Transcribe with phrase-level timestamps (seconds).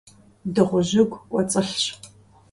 [0.53, 1.83] Дыгъужьыгу кӀуэцӀылъщ.